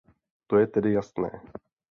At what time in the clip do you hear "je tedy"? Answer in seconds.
0.57-0.93